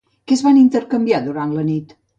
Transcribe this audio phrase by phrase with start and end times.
[0.29, 1.99] Què es van intercanviar durant la nit?